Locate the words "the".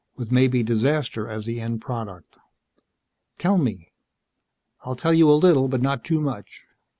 1.45-1.61